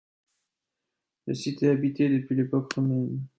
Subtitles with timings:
[1.27, 3.21] Le site est habité depuis l'époque romaine.